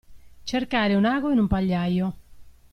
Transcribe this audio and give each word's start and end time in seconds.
Cercare 0.45 0.95
un 0.95 1.05
ago 1.05 1.29
in 1.31 1.37
un 1.37 1.45
pagliaio. 1.45 2.13